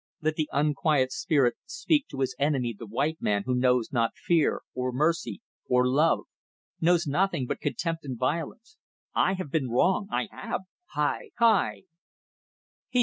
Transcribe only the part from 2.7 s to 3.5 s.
the white man